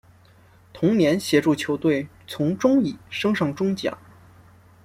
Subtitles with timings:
[0.73, 3.95] 同年协助球队从中乙升上中甲。